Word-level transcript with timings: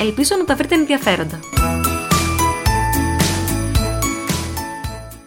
Ελπίζω 0.00 0.36
να 0.36 0.44
τα 0.44 0.56
βρείτε 0.56 0.74
ενδιαφέροντα. 0.74 1.40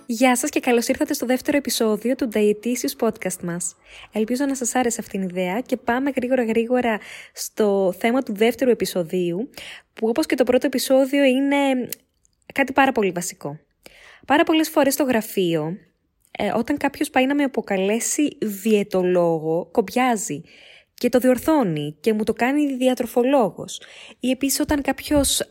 Γεια 0.05 0.35
σας 0.35 0.49
και 0.49 0.59
καλώς 0.59 0.87
ήρθατε 0.87 1.13
στο 1.13 1.25
δεύτερο 1.25 1.57
επεισόδιο 1.57 2.15
του 2.15 2.29
Dietitious 2.33 3.07
Podcast 3.07 3.39
μας. 3.43 3.75
Ελπίζω 4.11 4.45
να 4.45 4.55
σας 4.55 4.75
άρεσε 4.75 5.01
αυτήν 5.01 5.21
η 5.21 5.27
ιδέα 5.29 5.61
και 5.61 5.77
πάμε 5.77 6.11
γρήγορα 6.15 6.43
γρήγορα 6.43 6.99
στο 7.33 7.93
θέμα 7.97 8.21
του 8.21 8.35
δεύτερου 8.35 8.69
επεισοδίου, 8.69 9.49
που 9.93 10.07
όπως 10.07 10.25
και 10.25 10.35
το 10.35 10.43
πρώτο 10.43 10.65
επεισόδιο 10.65 11.23
είναι 11.23 11.89
κάτι 12.53 12.73
πάρα 12.73 12.91
πολύ 12.91 13.11
βασικό. 13.11 13.59
Πάρα 14.27 14.43
πολλές 14.43 14.69
φορές 14.69 14.93
στο 14.93 15.03
γραφείο, 15.03 15.77
ε, 16.31 16.51
όταν 16.55 16.77
κάποιος 16.77 17.09
πάει 17.09 17.25
να 17.25 17.35
με 17.35 17.43
αποκαλέσει 17.43 18.37
διαιτολόγο, 18.41 19.69
κομπιάζει 19.71 20.43
και 21.01 21.09
το 21.09 21.19
διορθώνει 21.19 21.95
και 21.99 22.13
μου 22.13 22.23
το 22.23 22.33
κάνει 22.33 22.75
διατροφολόγος. 22.75 23.81
Ή 24.19 24.29
επίσης 24.29 24.59
όταν 24.59 24.81
κάποιος 24.81 25.41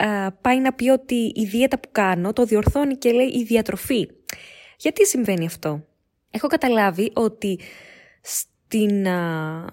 πάει 0.40 0.60
να 0.60 0.72
πει 0.72 0.88
ότι 0.88 1.32
η 1.34 1.44
δίαιτα 1.44 1.78
που 1.78 1.88
κάνω 1.92 2.32
το 2.32 2.44
διορθώνει 2.44 2.96
και 2.96 3.12
λέει 3.12 3.26
η 3.26 3.42
διατροφή. 3.42 4.08
Γιατί 4.76 5.06
συμβαίνει 5.06 5.46
αυτό; 5.46 5.84
Έχω 6.30 6.46
καταλάβει 6.46 7.10
ότι 7.14 7.58
στην 8.20 9.08
α, 9.08 9.66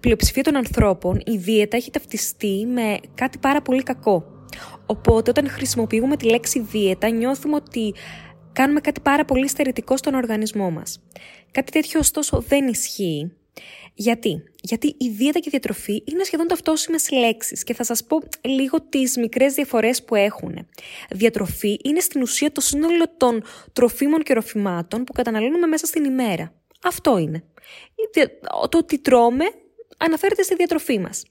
πλειοψηφία 0.00 0.42
των 0.42 0.56
ανθρώπων 0.56 1.22
η 1.24 1.36
δίαιτα 1.36 1.76
έχει 1.76 1.90
ταυτιστεί 1.90 2.66
με 2.66 2.98
κάτι 3.14 3.38
πάρα 3.38 3.62
πολύ 3.62 3.82
κακό. 3.82 4.24
Οπότε 4.86 5.30
όταν 5.30 5.48
χρησιμοποιούμε 5.48 6.16
τη 6.16 6.30
λέξη 6.30 6.60
δίαιτα 6.60 7.08
νιώθουμε 7.08 7.54
ότι 7.54 7.94
κάνουμε 8.52 8.80
κάτι 8.80 9.00
πάρα 9.00 9.24
πολύ 9.24 9.48
στερητικό 9.48 9.96
στον 9.96 10.14
οργανισμό 10.14 10.70
μας. 10.70 11.02
Κάτι 11.50 11.72
τέτοιο 11.72 12.00
ωστόσο 12.00 12.40
δεν 12.40 12.68
ισχύει 12.68 13.32
γιατί; 13.98 14.42
Γιατί 14.60 14.94
η 14.98 15.08
δίαιτα 15.08 15.38
και 15.38 15.44
η 15.46 15.50
διατροφή 15.50 16.02
είναι 16.04 16.24
σχεδόν 16.24 16.46
ταυτόσιμες 16.46 17.10
λέξεις 17.10 17.62
και 17.62 17.74
θα 17.74 17.84
σας 17.84 18.04
πω 18.04 18.18
λίγο 18.40 18.80
τις 18.80 19.16
μικρές 19.16 19.54
διαφορές 19.54 20.04
που 20.04 20.14
έχουν. 20.14 20.66
Διατροφή 21.10 21.78
είναι 21.84 22.00
στην 22.00 22.22
ουσία 22.22 22.52
το 22.52 22.60
σύνολο 22.60 23.04
των 23.16 23.42
τροφίμων 23.72 24.22
και 24.22 24.34
ροφημάτων 24.34 25.04
που 25.04 25.12
καταναλώνουμε 25.12 25.66
μέσα 25.66 25.86
στην 25.86 26.04
ημέρα. 26.04 26.52
Αυτό 26.82 27.18
είναι. 27.18 27.44
Το 28.68 28.78
ότι 28.78 28.98
τρώμε 28.98 29.44
αναφέρεται 29.96 30.42
στη 30.42 30.54
διατροφή 30.54 30.98
μας. 30.98 31.22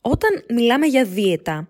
Όταν 0.00 0.44
μιλάμε 0.48 0.86
για 0.86 1.04
δίαιτα, 1.04 1.68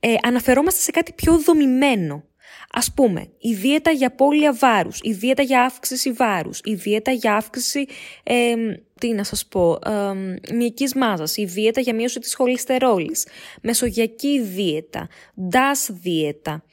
ε, 0.00 0.14
αναφερόμαστε 0.22 0.80
σε 0.80 0.90
κάτι 0.90 1.12
πιο 1.12 1.38
δομημένο. 1.38 2.24
Ας 2.72 2.92
πούμε, 2.94 3.28
η 3.38 3.54
δίαιτα 3.54 3.90
για 3.90 4.14
πόλια 4.14 4.52
βάρους, 4.52 4.98
η 5.02 5.12
δίαιτα 5.12 5.42
για 5.42 5.62
αύξηση 5.64 6.12
βάρους, 6.12 6.60
η 6.64 6.74
δίαιτα 6.74 7.10
για 7.10 7.34
αύξηση, 7.34 7.86
ε, 8.22 8.54
τι 9.00 9.12
να 9.12 9.24
σας 9.24 9.46
πω, 9.46 9.78
ε, 9.84 10.12
μυϊκής 10.54 10.94
μάζας, 10.94 11.36
η 11.36 11.44
δίαιτα 11.44 11.80
για 11.80 11.94
μείωση 11.94 12.20
της 12.20 12.34
χολυστερόλης, 12.34 13.26
μεσογειακή 13.62 14.40
δίαιτα, 14.40 15.08
DAS 15.50 15.94
δίαιτα. 16.02 16.64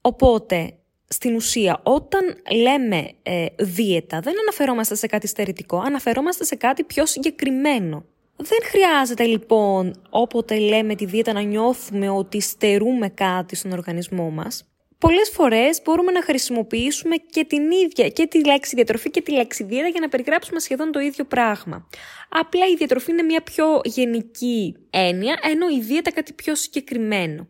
Οπότε, 0.00 0.74
στην 1.08 1.34
ουσία, 1.34 1.80
όταν 1.82 2.36
λέμε 2.50 3.10
ε, 3.22 3.46
δίαιτα, 3.58 4.20
δεν 4.20 4.40
αναφερόμαστε 4.40 4.94
σε 4.94 5.06
κάτι 5.06 5.26
στερητικό, 5.26 5.78
αναφερόμαστε 5.78 6.44
σε 6.44 6.54
κάτι 6.54 6.84
πιο 6.84 7.06
συγκεκριμένο. 7.06 8.04
Δεν 8.36 8.58
χρειάζεται 8.62 9.24
λοιπόν 9.24 9.94
όποτε 10.10 10.58
λέμε 10.58 10.94
τη 10.94 11.04
δίαιτα 11.04 11.32
να 11.32 11.40
νιώθουμε 11.40 12.08
ότι 12.08 12.40
στερούμε 12.40 13.08
κάτι 13.08 13.56
στον 13.56 13.72
οργανισμό 13.72 14.30
μας 14.30 14.69
πολλές 15.00 15.30
φορές 15.32 15.82
μπορούμε 15.84 16.12
να 16.12 16.22
χρησιμοποιήσουμε 16.22 17.16
και 17.16 17.44
την 17.44 17.70
ίδια 17.70 18.08
και 18.08 18.26
τη 18.26 18.44
λέξη 18.44 18.74
διατροφή 18.74 19.10
και 19.10 19.20
τη 19.20 19.32
λέξη 19.32 19.64
δίαιτα 19.64 19.88
για 19.88 20.00
να 20.00 20.08
περιγράψουμε 20.08 20.60
σχεδόν 20.60 20.92
το 20.92 20.98
ίδιο 20.98 21.24
πράγμα. 21.24 21.88
Απλά 22.28 22.66
η 22.66 22.76
διατροφή 22.76 23.10
είναι 23.10 23.22
μια 23.22 23.42
πιο 23.42 23.80
γενική 23.84 24.76
έννοια, 24.90 25.38
ενώ 25.42 25.68
η 25.68 25.80
δίαιτα 25.80 26.12
κάτι 26.12 26.32
πιο 26.32 26.54
συγκεκριμένο. 26.54 27.48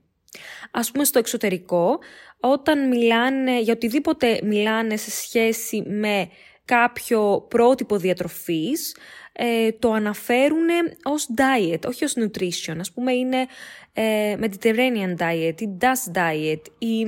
Ας 0.71 0.91
πούμε 0.91 1.05
στο 1.05 1.19
εξωτερικό, 1.19 1.99
όταν 2.41 2.89
μιλάνε 2.89 3.61
για 3.61 3.73
οτιδήποτε 3.73 4.41
μιλάνε 4.43 4.97
σε 4.97 5.11
σχέση 5.11 5.83
με 5.87 6.31
κάποιο 6.65 7.47
πρότυπο 7.49 7.97
διατροφής, 7.97 8.97
ε, 9.33 9.73
το 9.73 9.93
αναφέρουν 9.93 10.69
ως 11.03 11.29
diet, 11.37 11.81
όχι 11.87 12.05
ως 12.05 12.15
nutrition. 12.17 12.77
Ας 12.79 12.93
πούμε 12.93 13.13
είναι 13.13 13.47
ε, 13.93 14.37
Mediterranean 14.41 15.17
diet 15.19 15.61
ή 15.61 15.77
Dutch 15.81 16.17
diet 16.17 16.63
ή 16.79 17.03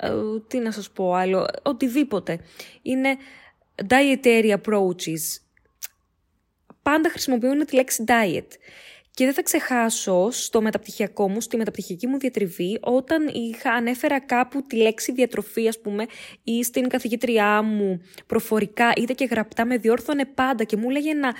ε, 0.00 0.10
τι 0.48 0.58
να 0.58 0.70
σας 0.70 0.90
πω 0.90 1.14
άλλο, 1.14 1.46
οτιδήποτε. 1.62 2.40
Είναι 2.82 3.16
dietary 3.88 4.56
approaches. 4.56 5.40
Πάντα 6.82 7.10
χρησιμοποιούν 7.10 7.64
τη 7.66 7.74
λέξη 7.74 8.04
diet. 8.06 8.46
Και 9.18 9.24
δεν 9.24 9.34
θα 9.34 9.42
ξεχάσω 9.42 10.30
στο 10.30 10.62
μεταπτυχιακό 10.62 11.28
μου, 11.28 11.40
στη 11.40 11.56
μεταπτυχιακή 11.56 12.06
μου 12.06 12.18
διατριβή, 12.18 12.78
όταν 12.82 13.28
είχα, 13.28 13.70
ανέφερα 13.70 14.20
κάπου 14.20 14.66
τη 14.66 14.76
λέξη 14.76 15.12
διατροφή, 15.12 15.68
ας 15.68 15.80
πούμε, 15.80 16.06
ή 16.42 16.62
στην 16.64 16.88
καθηγήτριά 16.88 17.62
μου 17.62 18.00
προφορικά, 18.26 18.92
είτε 18.96 19.12
και 19.12 19.24
γραπτά, 19.24 19.66
με 19.66 19.76
διόρθωνε 19.76 20.24
πάντα 20.24 20.64
και 20.64 20.76
μου 20.76 20.88
έλεγε 20.88 21.14
να 21.14 21.34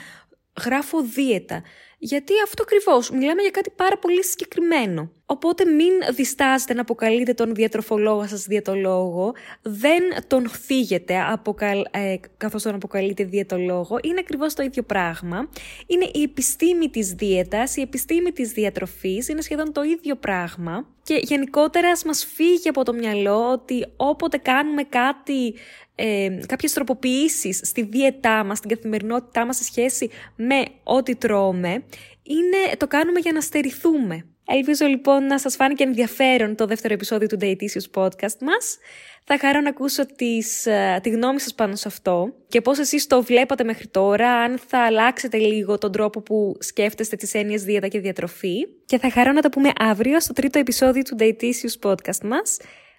γράφω 0.64 1.02
δίαιτα. 1.02 1.62
Γιατί 2.00 2.32
αυτό 2.44 2.62
ακριβώς. 2.62 3.10
Μιλάμε 3.10 3.42
για 3.42 3.50
κάτι 3.50 3.70
πάρα 3.76 3.98
πολύ 3.98 4.24
συγκεκριμένο. 4.24 5.10
Οπότε 5.26 5.64
μην 5.64 5.92
διστάζετε 6.14 6.74
να 6.74 6.80
αποκαλείτε 6.80 7.34
τον 7.34 7.54
διατροφολόγο 7.54 8.26
σας 8.26 8.44
διαιτολόγο. 8.46 9.32
Δεν 9.62 10.02
τον 10.26 10.48
φύγετε 10.48 11.20
αποκαλ... 11.30 11.84
ε, 11.90 12.14
καθώς 12.36 12.62
τον 12.62 12.74
αποκαλείτε 12.74 13.24
διαιτολόγο. 13.24 13.98
Είναι 14.02 14.18
ακριβώς 14.18 14.54
το 14.54 14.62
ίδιο 14.62 14.82
πράγμα. 14.82 15.48
Είναι 15.86 16.10
η 16.12 16.22
επιστήμη 16.22 16.88
της 16.88 17.12
δίαιτας, 17.12 17.76
η 17.76 17.80
επιστήμη 17.80 18.32
της 18.32 18.52
διατροφής. 18.52 19.28
Είναι 19.28 19.40
σχεδόν 19.40 19.72
το 19.72 19.82
ίδιο 19.82 20.16
πράγμα. 20.16 20.86
Και 21.02 21.20
γενικότερα 21.22 21.90
ας 21.90 22.04
μας 22.04 22.24
φύγει 22.34 22.68
από 22.68 22.84
το 22.84 22.92
μυαλό 22.92 23.50
ότι 23.52 23.86
όποτε 23.96 24.36
κάνουμε 24.36 24.82
κάτι 24.82 25.54
ε, 26.00 26.28
κάποιες 26.46 26.72
τροποποιήσεις 26.72 27.60
στη 27.64 27.82
δίαιτά 27.82 28.44
μας, 28.44 28.58
στην 28.58 28.70
καθημερινότητά 28.70 29.46
μας 29.46 29.56
σε 29.56 29.64
σχέση 29.64 30.10
με 30.36 30.64
ό,τι 30.82 31.16
τρώμε, 31.16 31.82
είναι, 32.28 32.76
το 32.76 32.86
κάνουμε 32.86 33.20
για 33.20 33.32
να 33.32 33.40
στερηθούμε. 33.40 34.26
Ελπίζω 34.50 34.86
λοιπόν 34.86 35.26
να 35.26 35.38
σας 35.38 35.56
φάνηκε 35.56 35.82
ενδιαφέρον 35.84 36.54
το 36.54 36.66
δεύτερο 36.66 36.94
επεισόδιο 36.94 37.28
του 37.28 37.38
Dietitious 37.40 38.02
Podcast 38.02 38.38
μας. 38.40 38.78
Θα 39.24 39.38
χαρώ 39.38 39.60
να 39.60 39.68
ακούσω 39.68 40.06
τις, 40.06 40.66
ε, 40.66 41.00
τη 41.02 41.10
γνώμη 41.10 41.40
σας 41.40 41.54
πάνω 41.54 41.76
σε 41.76 41.88
αυτό 41.88 42.34
και 42.48 42.60
πώς 42.60 42.78
εσείς 42.78 43.06
το 43.06 43.22
βλέπατε 43.22 43.64
μέχρι 43.64 43.86
τώρα, 43.86 44.30
αν 44.30 44.58
θα 44.66 44.78
αλλάξετε 44.78 45.36
λίγο 45.36 45.78
τον 45.78 45.92
τρόπο 45.92 46.20
που 46.20 46.56
σκέφτεστε 46.60 47.16
τις 47.16 47.34
έννοιες 47.34 47.62
δίαιτα 47.62 47.88
και 47.88 48.00
διατροφή. 48.00 48.66
Και 48.84 48.98
θα 48.98 49.10
χαρώ 49.10 49.32
να 49.32 49.40
τα 49.40 49.50
πούμε 49.50 49.70
αύριο 49.78 50.20
στο 50.20 50.32
τρίτο 50.32 50.58
επεισόδιο 50.58 51.02
του 51.02 51.16
Dietitious 51.18 51.90
Podcast 51.90 52.20
μας. 52.22 52.56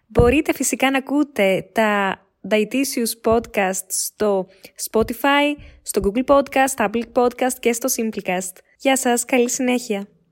Μπορείτε 0.07 0.53
φυσικά 0.53 0.91
να 0.91 0.97
ακούτε 0.97 1.69
τα 1.71 2.21
Dietitious 2.51 3.31
Podcast 3.31 3.85
στο 3.87 4.47
Spotify, 4.91 5.55
στο 5.81 6.01
Google 6.03 6.25
Podcast, 6.25 6.75
Apple 6.77 7.03
Podcast 7.13 7.53
και 7.59 7.73
στο 7.73 7.89
Simplecast. 7.97 8.53
Γεια 8.77 8.97
σας, 8.97 9.25
καλή 9.25 9.49
συνέχεια! 9.49 10.18